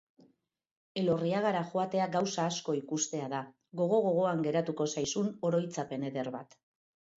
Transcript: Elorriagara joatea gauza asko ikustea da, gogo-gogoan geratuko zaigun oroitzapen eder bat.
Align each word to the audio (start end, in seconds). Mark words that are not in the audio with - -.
Elorriagara 1.01 1.61
joatea 1.73 2.07
gauza 2.15 2.47
asko 2.53 2.75
ikustea 2.79 3.29
da, 3.35 3.43
gogo-gogoan 3.83 4.43
geratuko 4.49 4.91
zaigun 4.97 5.33
oroitzapen 5.53 6.11
eder 6.13 6.35
bat. 6.41 6.61